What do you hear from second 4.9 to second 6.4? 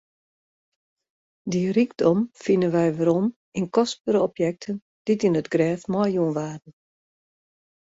dy't yn it grêf meijûn